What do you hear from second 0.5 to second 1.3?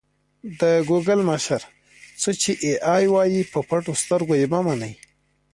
د ګوګل